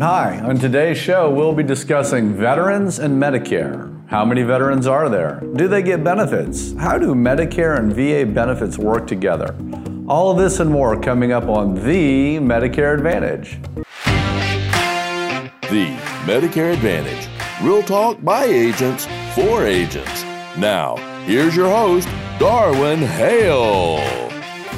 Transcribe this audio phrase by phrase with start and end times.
[0.00, 3.94] Hi, on today's show, we'll be discussing veterans and Medicare.
[4.08, 5.42] How many veterans are there?
[5.56, 6.72] Do they get benefits?
[6.72, 9.54] How do Medicare and VA benefits work together?
[10.08, 13.60] All of this and more coming up on The Medicare Advantage.
[15.68, 15.94] The
[16.24, 17.28] Medicare Advantage.
[17.62, 20.24] Real talk by agents for agents.
[20.56, 20.96] Now,
[21.26, 22.08] here's your host,
[22.38, 24.29] Darwin Hale.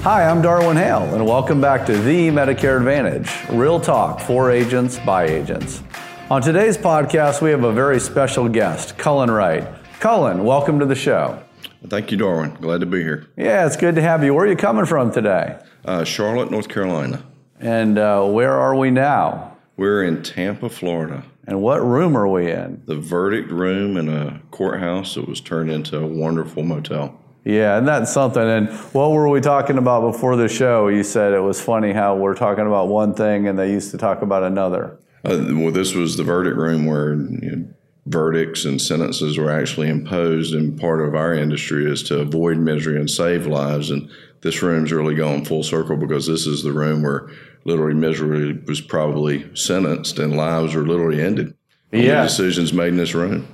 [0.03, 4.99] Hi, I'm Darwin Hale, and welcome back to The Medicare Advantage Real Talk for Agents
[4.99, 5.81] by Agents.
[6.29, 9.65] On today's podcast, we have a very special guest, Cullen Wright.
[10.01, 11.41] Cullen, welcome to the show.
[11.87, 12.53] Thank you, Darwin.
[12.55, 13.29] Glad to be here.
[13.37, 14.35] Yeah, it's good to have you.
[14.35, 15.61] Where are you coming from today?
[15.85, 17.25] Uh, Charlotte, North Carolina.
[17.61, 19.57] And uh, where are we now?
[19.77, 21.23] We're in Tampa, Florida.
[21.47, 22.83] And what room are we in?
[22.87, 27.21] The verdict room in a courthouse that was turned into a wonderful motel.
[27.45, 28.43] Yeah, and that's something.
[28.43, 30.89] And what were we talking about before the show?
[30.89, 33.99] You said it was funny how we're talking about one thing and they used to
[33.99, 34.99] talk about another.
[35.25, 37.69] Uh, well, this was the verdict room where you know,
[38.07, 42.97] verdicts and sentences were actually imposed, and part of our industry is to avoid misery
[42.97, 43.91] and save lives.
[43.91, 47.31] And this room's really going full circle because this is the room where
[47.65, 51.55] literally misery was probably sentenced and lives were literally ended.
[51.93, 52.23] Yeah.
[52.23, 53.47] decisions made in this room.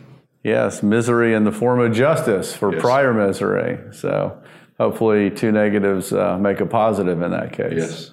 [0.44, 2.80] Yes, misery in the form of justice for Yes.
[2.80, 3.78] prior misery.
[3.92, 4.38] So
[4.78, 7.72] hopefully, two negatives uh, make a positive in that case.
[7.76, 8.10] Yes.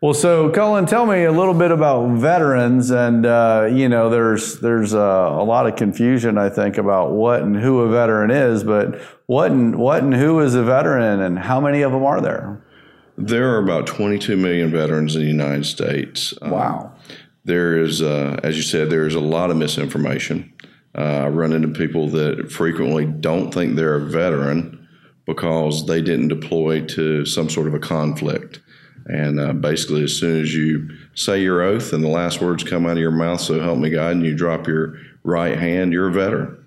[0.00, 4.60] Well, so Cullen, tell me a little bit about veterans, and uh, you know, there's
[4.60, 8.62] there's uh, a lot of confusion, I think, about what and who a veteran is.
[8.62, 12.20] But what and what and who is a veteran, and how many of them are
[12.20, 12.62] there?
[13.20, 16.32] There are about 22 million veterans in the United States.
[16.40, 16.92] Um, Wow.
[17.44, 20.52] there is, uh, as you said, there is a lot of misinformation.
[20.98, 24.88] Uh, I run into people that frequently don't think they're a veteran
[25.26, 28.60] because they didn't deploy to some sort of a conflict.
[29.06, 32.84] And uh, basically, as soon as you say your oath and the last words come
[32.84, 36.08] out of your mouth, so help me God, and you drop your right hand, you're
[36.08, 36.64] a veteran.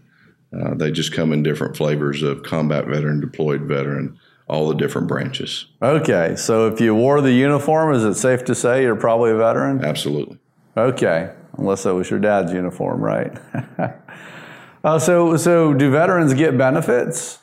[0.58, 4.18] Uh, they just come in different flavors of combat veteran, deployed veteran,
[4.48, 5.66] all the different branches.
[5.82, 9.38] Okay, so if you wore the uniform, is it safe to say you're probably a
[9.38, 9.84] veteran?
[9.84, 10.38] Absolutely.
[10.78, 13.38] Okay, unless that was your dad's uniform, right?
[14.84, 17.40] uh, so, so do veterans get benefits?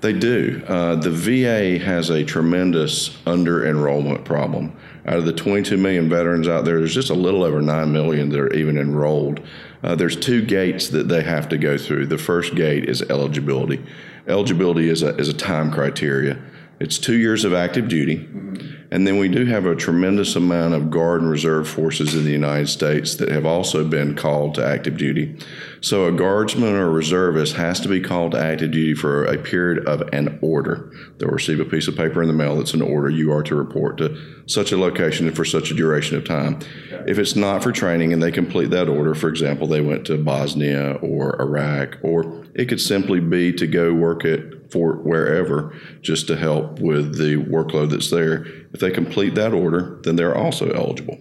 [0.00, 0.62] They do.
[0.66, 4.76] Uh, the VA has a tremendous under enrollment problem.
[5.06, 8.28] Out of the 22 million veterans out there, there's just a little over 9 million
[8.28, 9.40] that are even enrolled.
[9.82, 12.06] Uh, there's two gates that they have to go through.
[12.06, 13.84] The first gate is eligibility.
[14.26, 16.38] Eligibility is a, is a time criteria.
[16.80, 18.18] It's two years of active duty.
[18.18, 18.78] Mm-hmm.
[18.90, 22.30] And then we do have a tremendous amount of Guard and Reserve forces in the
[22.30, 25.38] United States that have also been called to active duty.
[25.82, 29.36] So a Guardsman or a reservist has to be called to active duty for a
[29.36, 30.90] period of an order.
[31.18, 33.10] They'll receive a piece of paper in the mail that's an order.
[33.10, 36.60] You are to report to such a location and for such a duration of time.
[37.06, 40.16] If it's not for training and they complete that order, for example, they went to
[40.16, 46.26] Bosnia or Iraq, or it could simply be to go work at Fort wherever just
[46.28, 48.44] to help with the workload that's there.
[48.72, 51.18] If they complete that order, then they're also eligible.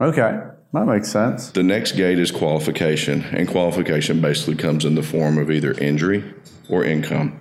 [0.00, 0.40] Okay,
[0.72, 1.50] that makes sense.
[1.50, 6.34] The next gate is qualification, and qualification basically comes in the form of either injury
[6.68, 7.40] or income.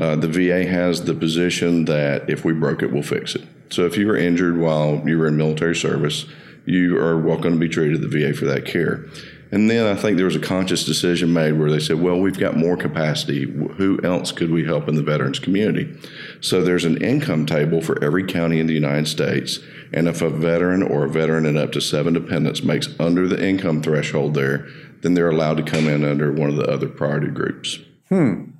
[0.00, 3.42] Uh, the VA has the position that if we broke it, we'll fix it.
[3.70, 6.26] So if you were injured while you were in military service,
[6.64, 9.06] you are welcome to be treated at the VA for that care.
[9.50, 12.38] And then I think there was a conscious decision made where they said, well, we've
[12.38, 13.44] got more capacity.
[13.44, 15.98] Who else could we help in the veterans community?
[16.40, 19.60] So there's an income table for every county in the United States.
[19.92, 23.42] And if a veteran or a veteran and up to seven dependents makes under the
[23.42, 24.66] income threshold there,
[25.00, 27.78] then they're allowed to come in under one of the other priority groups.
[28.08, 28.50] Hmm.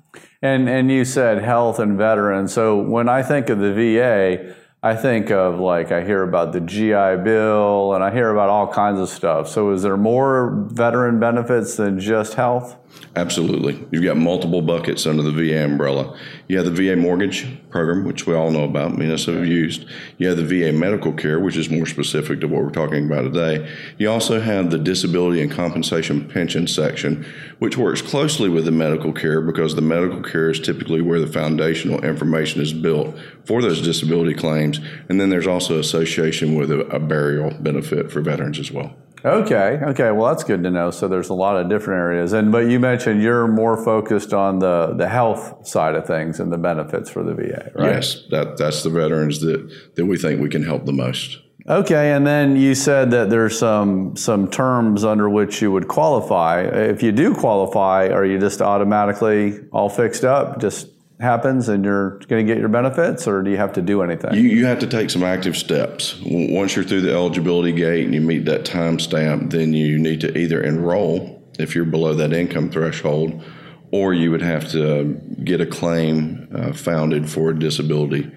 [0.41, 2.53] And and you said health and veterans.
[2.53, 6.61] So when I think of the VA, I think of like I hear about the
[6.61, 9.49] GI Bill and I hear about all kinds of stuff.
[9.49, 12.77] So is there more veteran benefits than just health?
[13.15, 13.85] Absolutely.
[13.91, 16.17] You've got multiple buckets under the VA umbrella.
[16.47, 19.45] You have the VA mortgage program, which we all know about, many of us have
[19.45, 19.85] used.
[20.17, 23.23] You have the VA medical care, which is more specific to what we're talking about
[23.23, 23.69] today.
[23.97, 27.25] You also have the disability and compensation pension section,
[27.57, 31.27] which works closely with the medical care because the medical care is typically where the
[31.27, 34.79] foundational information is built for those disability claims.
[35.09, 38.95] And then there's also association with a, a burial benefit for veterans as well.
[39.23, 40.11] Okay, okay.
[40.11, 40.91] Well, that's good to know.
[40.91, 42.33] So there's a lot of different areas.
[42.33, 46.51] And but you mentioned you're more focused on the the health side of things and
[46.51, 47.95] the benefits for the VA, right?
[47.95, 51.39] Yes, that, that's the veterans that, that we think we can help the most.
[51.67, 56.61] Okay, and then you said that there's some some terms under which you would qualify.
[56.61, 60.59] If you do qualify, are you just automatically all fixed up?
[60.59, 60.87] Just
[61.19, 64.33] happens and you're going to get your benefits, or do you have to do anything?
[64.33, 66.19] You, you have to take some active steps.
[66.23, 70.21] Once you're through the eligibility gate and you meet that time stamp, then you need
[70.21, 73.43] to either enroll if you're below that income threshold,
[73.91, 78.31] or you would have to get a claim uh, founded for a disability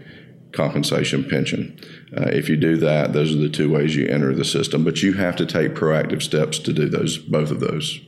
[0.53, 1.79] compensation pension.
[2.17, 4.85] Uh, if you do that, those are the two ways you enter the system.
[4.85, 8.01] But you have to take proactive steps to do those, both of those.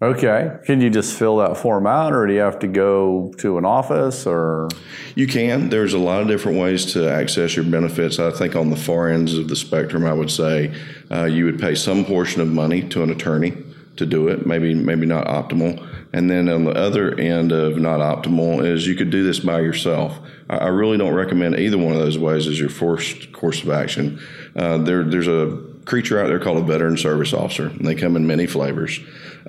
[0.00, 0.58] Okay.
[0.64, 3.64] Can you just fill that form out, or do you have to go to an
[3.64, 4.68] office, or?
[5.16, 5.70] You can.
[5.70, 8.20] There's a lot of different ways to access your benefits.
[8.20, 10.72] I think on the far ends of the spectrum, I would say
[11.10, 13.56] uh, you would pay some portion of money to an attorney
[13.96, 14.46] to do it.
[14.46, 15.84] Maybe maybe not optimal.
[16.12, 19.60] And then on the other end of not optimal is you could do this by
[19.60, 20.18] yourself.
[20.48, 24.18] I, really don't recommend either one of those ways as your first course of action.
[24.56, 28.16] Uh, there, there's a creature out there called a veteran service officer, and they come
[28.16, 29.00] in many flavors.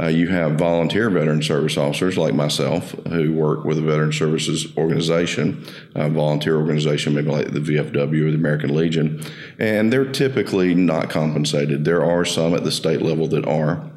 [0.02, 4.68] Uh, you have volunteer veteran service officers like myself who work with a veteran services
[4.78, 5.66] organization,
[5.96, 9.22] a volunteer organization, maybe like the VFW or the American Legion,
[9.60, 11.84] and they're typically not compensated.
[11.84, 13.92] There are some at the state level that are,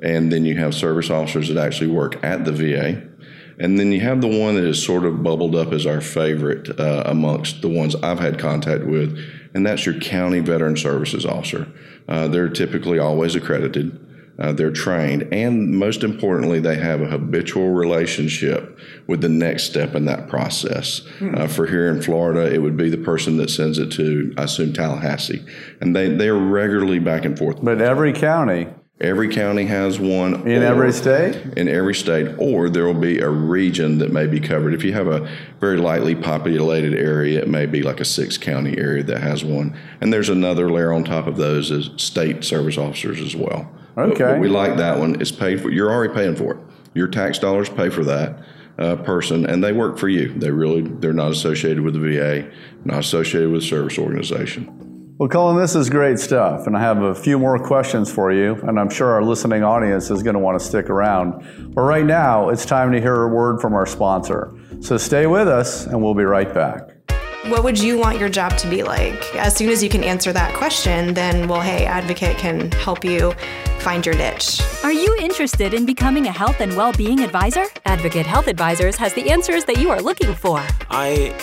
[0.00, 3.02] and then you have service officers that actually work at the VA.
[3.60, 6.78] And then you have the one that is sort of bubbled up as our favorite
[6.78, 9.18] uh, amongst the ones I've had contact with,
[9.52, 11.66] and that's your county veteran services officer.
[12.06, 14.07] Uh, they're typically always accredited.
[14.38, 19.96] Uh, they're trained, and most importantly, they have a habitual relationship with the next step
[19.96, 21.00] in that process.
[21.18, 21.34] Hmm.
[21.34, 24.44] Uh, for here in Florida, it would be the person that sends it to, I
[24.44, 25.44] assume, Tallahassee,
[25.80, 27.58] and they they are regularly back and forth.
[27.62, 28.68] But every county.
[29.00, 30.48] Every county has one.
[30.48, 31.36] In every state?
[31.56, 34.74] In every state, or there will be a region that may be covered.
[34.74, 35.28] If you have a
[35.60, 39.76] very lightly populated area, it may be like a six county area that has one.
[40.00, 43.70] And there's another layer on top of those as state service officers as well.
[43.98, 44.18] Okay.
[44.18, 45.20] But, but we like that one.
[45.20, 45.70] It's paid for.
[45.70, 46.60] You're already paying for it.
[46.94, 48.38] Your tax dollars pay for that
[48.78, 50.32] uh, person, and they work for you.
[50.32, 52.50] They really they're not associated with the VA,
[52.84, 54.84] not associated with a service organization.
[55.18, 58.54] Well, Cullen, this is great stuff, and I have a few more questions for you,
[58.62, 61.74] and I'm sure our listening audience is going to want to stick around.
[61.74, 64.56] But right now, it's time to hear a word from our sponsor.
[64.80, 66.92] So stay with us, and we'll be right back.
[67.46, 69.34] What would you want your job to be like?
[69.34, 73.34] As soon as you can answer that question, then, well, hey, Advocate can help you
[73.80, 74.60] find your niche.
[74.82, 77.66] Are you interested in becoming a health and well being advisor?
[77.84, 80.64] Advocate Health Advisors has the answers that you are looking for.
[80.90, 81.34] I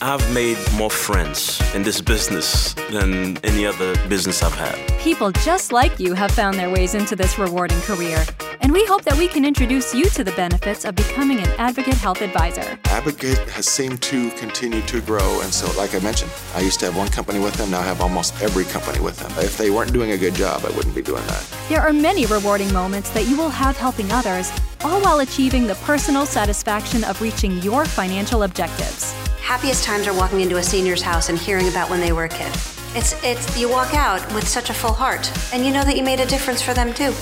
[0.00, 4.76] I've made more friends in this business than any other business I've had.
[5.00, 8.24] People just like you have found their ways into this rewarding career,
[8.60, 11.94] and we hope that we can introduce you to the benefits of becoming an Advocate
[11.94, 12.78] Health Advisor.
[12.84, 16.86] Advocate has seemed to continue to grow, and so, like I mentioned, I used to
[16.86, 19.32] have one company with them, now I have almost every company with them.
[19.44, 21.44] If they weren't doing a good job, I wouldn't be doing that.
[21.68, 24.52] There are many rewarding moments that you will have helping others,
[24.84, 29.12] all while achieving the personal satisfaction of reaching your financial objectives
[29.48, 32.28] happiest times are walking into a senior's house and hearing about when they were a
[32.28, 32.52] kid.
[32.94, 36.02] It's, it's, you walk out with such a full heart, and you know that you
[36.02, 37.14] made a difference for them too.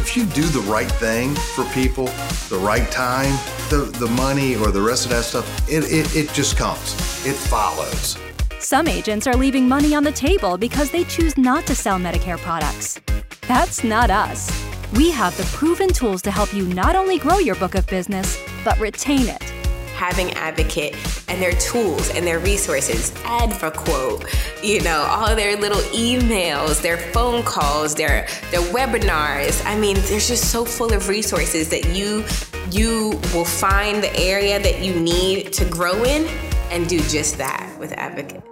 [0.00, 2.04] If you do the right thing for people,
[2.48, 3.32] the right time,
[3.70, 6.94] the, the money or the rest of that stuff, it, it, it just comes.
[7.26, 8.16] It follows.
[8.60, 12.38] Some agents are leaving money on the table because they choose not to sell Medicare
[12.38, 13.00] products.
[13.48, 14.48] That's not us.
[14.92, 18.40] We have the proven tools to help you not only grow your book of business,
[18.64, 19.53] but retain it
[19.94, 20.94] having Advocate
[21.28, 24.26] and their tools and their resources, AdvoQuote,
[24.62, 29.64] you know, all their little emails, their phone calls, their their webinars.
[29.64, 32.24] I mean, they're just so full of resources that you
[32.70, 36.26] you will find the area that you need to grow in
[36.70, 38.42] and do just that with Advocate.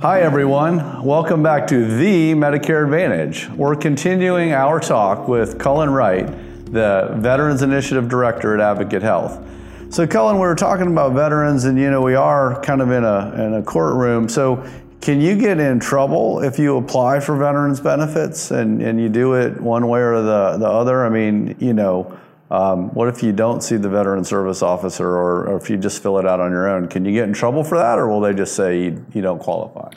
[0.00, 1.04] Hi, everyone.
[1.04, 3.48] Welcome back to the Medicare Advantage.
[3.50, 9.44] We're continuing our talk with Cullen Wright the Veterans Initiative Director at Advocate Health.
[9.90, 13.04] So, Cullen, we were talking about veterans, and you know we are kind of in
[13.04, 14.28] a in a courtroom.
[14.28, 14.62] So,
[15.00, 19.34] can you get in trouble if you apply for veterans benefits and, and you do
[19.34, 21.06] it one way or the, the other?
[21.06, 22.18] I mean, you know,
[22.50, 26.02] um, what if you don't see the veteran service officer or, or, if you just
[26.02, 26.88] fill it out on your own?
[26.88, 29.38] Can you get in trouble for that, or will they just say you, you don't
[29.38, 29.90] qualify?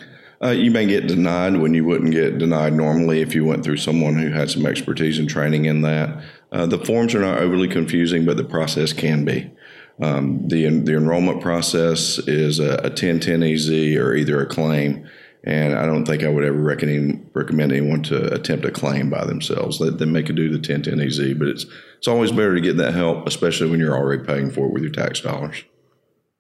[0.44, 3.78] Uh, you may get denied when you wouldn't get denied normally if you went through
[3.78, 6.24] someone who had some expertise and training in that.
[6.52, 9.52] Uh, the forms are not overly confusing, but the process can be.
[10.02, 15.08] Um, the the enrollment process is a, a 1010 EZ or either a claim,
[15.44, 19.26] and I don't think I would ever recommend recommend anyone to attempt a claim by
[19.26, 19.80] themselves.
[19.80, 21.66] Let them make it do the 1010 EZ, but it's
[22.00, 24.82] it's always better to get that help, especially when you're already paying for it with
[24.82, 25.64] your tax dollars.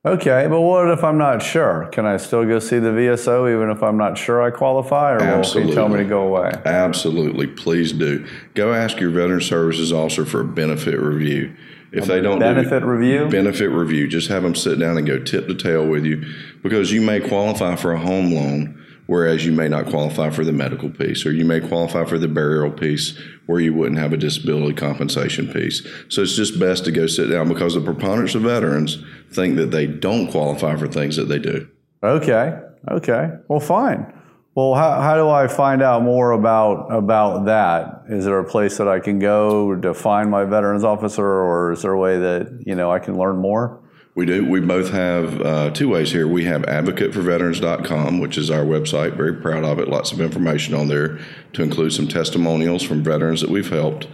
[0.03, 1.87] Okay, but what if I'm not sure?
[1.91, 5.37] Can I still go see the VSO even if I'm not sure I qualify, or
[5.37, 6.51] will he tell me to go away?
[6.65, 8.25] Absolutely, please do.
[8.55, 11.55] Go ask your Veteran Services officer for a benefit review.
[11.91, 15.19] If they don't benefit do, review, benefit review, just have them sit down and go
[15.19, 16.25] tip to tail with you
[16.63, 20.51] because you may qualify for a home loan whereas you may not qualify for the
[20.51, 24.17] medical piece, or you may qualify for the burial piece where you wouldn't have a
[24.17, 25.85] disability compensation piece.
[26.09, 29.71] So it's just best to go sit down because the preponderance of veterans think that
[29.71, 31.67] they don't qualify for things that they do.
[32.03, 33.29] Okay, okay.
[33.47, 34.13] Well, fine.
[34.53, 38.03] Well, how, how do I find out more about about that?
[38.09, 41.83] Is there a place that I can go to find my veterans officer, or is
[41.83, 43.81] there a way that you know I can learn more?
[44.13, 44.45] We do.
[44.45, 46.27] We both have uh, two ways here.
[46.27, 49.15] We have advocateforveterans.com, which is our website.
[49.15, 49.87] Very proud of it.
[49.87, 51.19] Lots of information on there
[51.53, 54.07] to include some testimonials from veterans that we've helped.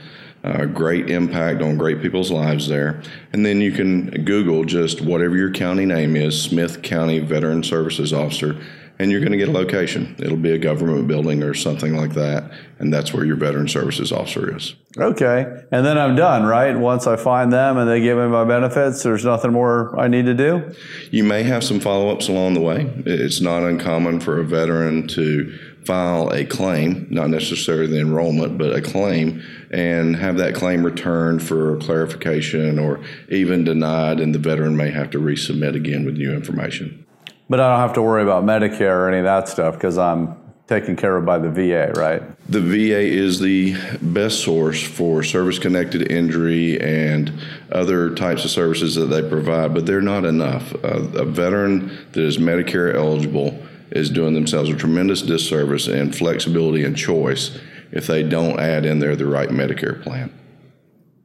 [0.44, 3.02] Uh, great impact on great people's lives there.
[3.34, 8.14] And then you can Google just whatever your county name is Smith County Veteran Services
[8.14, 8.56] Officer
[9.00, 10.16] and you're going to get a location.
[10.20, 14.12] It'll be a government building or something like that, and that's where your veteran services
[14.12, 14.76] officer is.
[14.98, 16.76] Okay, and then I'm done, right?
[16.76, 20.26] Once I find them and they give me my benefits, there's nothing more I need
[20.26, 20.74] to do.
[21.12, 22.92] You may have some follow ups along the way.
[23.06, 28.76] It's not uncommon for a veteran to file a claim, not necessarily the enrollment, but
[28.76, 33.00] a claim, and have that claim returned for clarification or
[33.30, 37.06] even denied, and the veteran may have to resubmit again with new information.
[37.50, 40.36] But I don't have to worry about Medicare or any of that stuff because I'm
[40.68, 42.22] taken care of by the VA, right?
[42.50, 47.32] The VA is the best source for service connected injury and
[47.72, 50.74] other types of services that they provide, but they're not enough.
[50.84, 53.58] Uh, a veteran that is Medicare eligible
[53.92, 57.58] is doing themselves a tremendous disservice in flexibility and choice
[57.92, 60.34] if they don't add in there the right Medicare plan.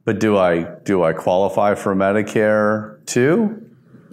[0.05, 3.62] But do I do I qualify for Medicare too?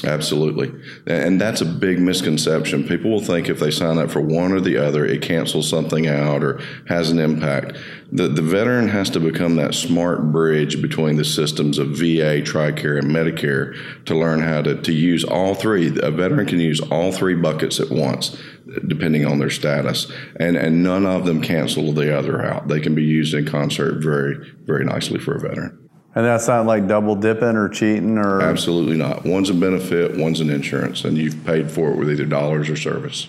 [0.05, 0.73] Absolutely.
[1.07, 2.87] And that's a big misconception.
[2.87, 6.07] People will think if they sign up for one or the other, it cancels something
[6.07, 7.77] out or has an impact.
[8.11, 12.99] The, the veteran has to become that smart bridge between the systems of VA, TRICARE,
[12.99, 13.77] and Medicare
[14.07, 15.89] to learn how to, to use all three.
[16.03, 18.37] A veteran can use all three buckets at once,
[18.87, 20.11] depending on their status.
[20.37, 22.69] And, and none of them cancel the other out.
[22.69, 25.80] They can be used in concert very, very nicely for a veteran.
[26.15, 29.25] And that's not like double dipping or cheating or absolutely not.
[29.25, 32.77] One's a benefit, one's an insurance, and you've paid for it with either dollars or
[32.77, 33.29] service.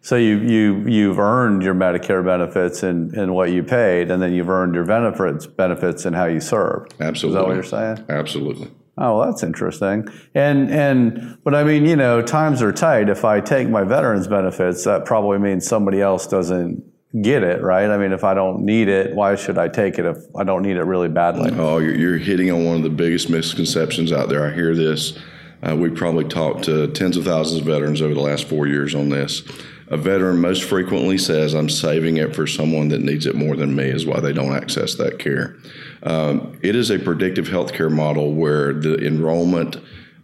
[0.00, 4.32] So you you you've earned your Medicare benefits in, in what you paid, and then
[4.32, 6.94] you've earned your benefits benefits in how you served.
[7.00, 7.38] Absolutely.
[7.38, 8.06] Is that what you're saying?
[8.08, 8.70] Absolutely.
[8.98, 10.08] Oh, well, that's interesting.
[10.34, 13.08] And and but I mean, you know, times are tight.
[13.08, 16.82] If I take my veterans benefits, that probably means somebody else doesn't
[17.20, 17.90] get it, right?
[17.90, 20.62] I mean, if I don't need it, why should I take it if I don't
[20.62, 21.50] need it really badly?
[21.58, 24.46] Oh, you're, hitting on one of the biggest misconceptions out there.
[24.46, 25.18] I hear this.
[25.62, 28.94] Uh, we probably talked to tens of thousands of veterans over the last four years
[28.94, 29.42] on this.
[29.88, 33.76] A veteran most frequently says, I'm saving it for someone that needs it more than
[33.76, 35.56] me, is why they don't access that care.
[36.02, 39.76] Um, it is a predictive healthcare model where the enrollment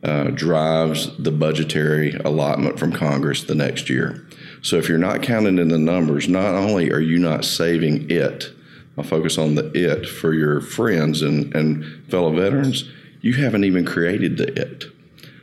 [0.03, 4.27] uh, drives the budgetary allotment from Congress the next year.
[4.63, 8.51] So if you're not counting in the numbers, not only are you not saving it,
[8.97, 13.85] I'll focus on the it for your friends and, and fellow veterans, you haven't even
[13.85, 14.85] created the it.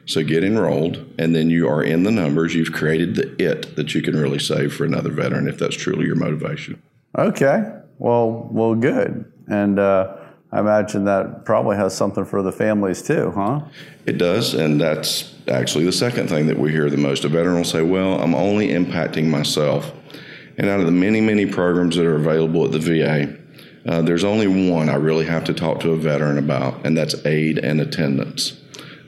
[0.06, 2.54] So get enrolled, and then you are in the numbers.
[2.54, 6.06] You've created the it that you can really save for another veteran if that's truly
[6.06, 6.82] your motivation.
[7.18, 7.72] Okay.
[7.98, 9.32] Well, well, good.
[9.48, 10.16] And uh,
[10.56, 13.60] I imagine that probably has something for the families too, huh?
[14.06, 17.26] It does, and that's actually the second thing that we hear the most.
[17.26, 19.92] A veteran will say, Well, I'm only impacting myself.
[20.58, 23.36] And out of the many, many programs that are available at the VA,
[23.86, 27.26] uh, there's only one I really have to talk to a veteran about, and that's
[27.26, 28.58] aid and attendance.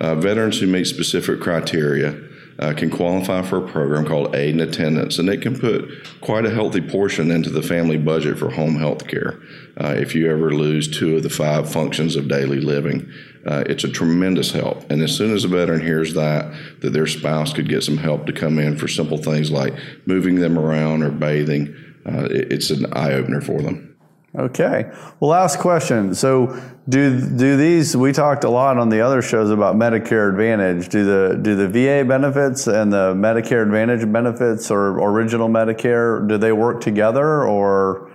[0.01, 2.26] Uh, veterans who meet specific criteria
[2.59, 5.89] uh, can qualify for a program called Aid and Attendance, and it can put
[6.21, 9.39] quite a healthy portion into the family budget for home health care.
[9.79, 13.11] Uh, if you ever lose two of the five functions of daily living,
[13.45, 14.89] uh, it's a tremendous help.
[14.91, 18.25] And as soon as a veteran hears that, that their spouse could get some help
[18.25, 19.73] to come in for simple things like
[20.05, 23.96] moving them around or bathing, uh, it, it's an eye opener for them.
[24.35, 24.91] Okay.
[25.19, 26.13] Well, last question.
[26.13, 27.95] So, do do these?
[27.97, 30.89] We talked a lot on the other shows about Medicare Advantage.
[30.89, 36.37] Do the do the VA benefits and the Medicare Advantage benefits or original Medicare do
[36.37, 38.11] they work together or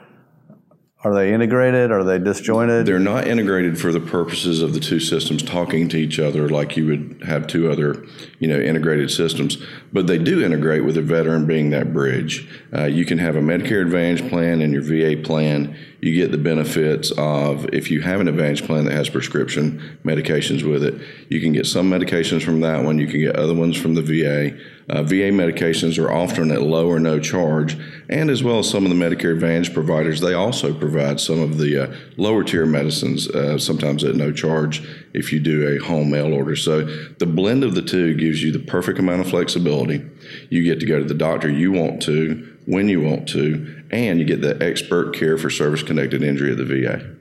[1.05, 1.91] Are they integrated?
[1.91, 2.87] Are they disjointed?
[2.87, 6.77] They're not integrated for the purposes of the two systems talking to each other like
[6.77, 8.07] you would have two other,
[8.39, 9.57] you know, integrated systems.
[9.93, 12.49] But they do integrate with a veteran being that bridge.
[12.73, 15.77] Uh, you can have a Medicare Advantage plan and your VA plan.
[16.03, 20.69] You get the benefits of if you have an Advantage plan that has prescription medications
[20.69, 21.01] with it.
[21.29, 22.99] You can get some medications from that one.
[22.99, 24.59] You can get other ones from the VA.
[24.91, 27.79] Uh, VA medications are often at low or no charge,
[28.11, 31.59] and as well as some of the Medicare Advantage providers, they also provide some of
[31.59, 34.83] the uh, lower tier medicines, uh, sometimes at no charge
[35.15, 36.57] if you do a home mail order.
[36.57, 36.85] So
[37.19, 40.05] the blend of the two gives you the perfect amount of flexibility.
[40.51, 44.19] You get to go to the doctor you want to, when you want to, and
[44.19, 47.17] you get the expert care for service connected injury at the VA.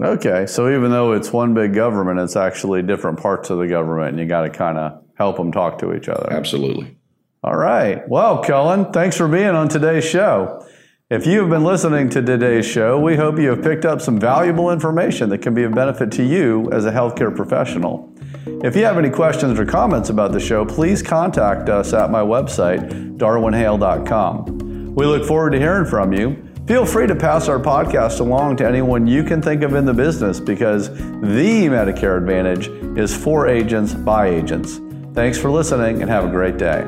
[0.00, 4.10] Okay, so even though it's one big government, it's actually different parts of the government,
[4.10, 6.32] and you got to kind of help them talk to each other.
[6.32, 6.96] Absolutely.
[7.42, 8.08] All right.
[8.08, 10.66] Well, Cullen, thanks for being on today's show.
[11.10, 14.20] If you have been listening to today's show, we hope you have picked up some
[14.20, 18.14] valuable information that can be of benefit to you as a healthcare professional.
[18.62, 22.20] If you have any questions or comments about the show, please contact us at my
[22.20, 24.69] website, darwinhale.com.
[24.94, 26.42] We look forward to hearing from you.
[26.66, 29.94] Feel free to pass our podcast along to anyone you can think of in the
[29.94, 32.68] business because the Medicare Advantage
[32.98, 34.80] is for agents by agents.
[35.14, 36.82] Thanks for listening and have a great day.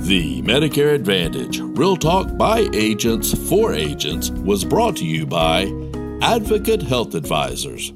[0.00, 5.64] The Medicare Advantage Real Talk by Agents for Agents was brought to you by
[6.22, 7.92] Advocate Health Advisors.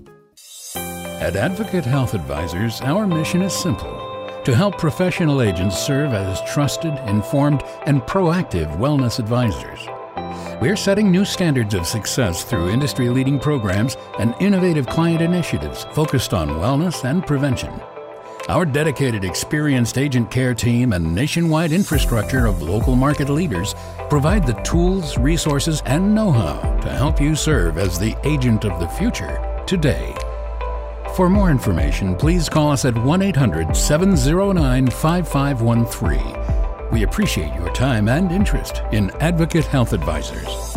[0.77, 4.04] At Advocate Health Advisors, our mission is simple
[4.45, 9.87] to help professional agents serve as trusted, informed, and proactive wellness advisors.
[10.61, 16.33] We're setting new standards of success through industry leading programs and innovative client initiatives focused
[16.35, 17.73] on wellness and prevention.
[18.49, 23.75] Our dedicated, experienced agent care team and nationwide infrastructure of local market leaders
[24.11, 28.79] provide the tools, resources, and know how to help you serve as the agent of
[28.81, 30.15] the future today.
[31.15, 36.91] For more information, please call us at 1 800 709 5513.
[36.91, 40.75] We appreciate your time and interest in Advocate Health Advisors.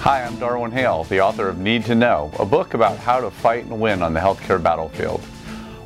[0.00, 3.30] Hi, I'm Darwin Hale, the author of Need to Know, a book about how to
[3.30, 5.22] fight and win on the healthcare battlefield.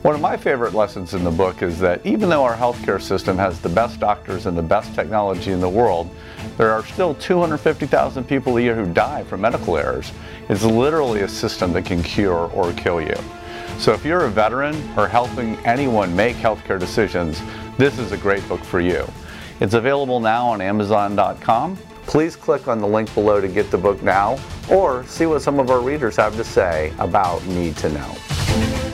[0.05, 3.39] One of my favorite lessons in the book is that even though our healthcare system
[3.39, 6.11] has the best doctors and the best technology in the world,
[6.59, 10.13] there are still 250,000 people a year who die from medical errors.
[10.51, 13.15] It's literally a system that can cure or kill you.
[13.79, 17.41] So if you're a veteran or helping anyone make healthcare decisions,
[17.79, 19.11] this is a great book for you.
[19.61, 21.79] It's available now on Amazon.com.
[22.05, 24.39] Please click on the link below to get the book now
[24.71, 28.94] or see what some of our readers have to say about Need to Know.